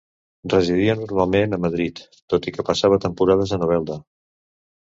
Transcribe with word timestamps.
Residia 0.53 0.95
normalment 1.01 1.53
a 1.59 1.59
Madrid, 1.67 2.01
tot 2.35 2.49
i 2.49 2.55
que 2.57 2.67
passava 2.73 3.01
temporades 3.07 3.57
a 3.59 3.63
Novelda. 3.63 4.03